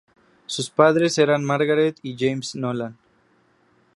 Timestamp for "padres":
0.71-1.19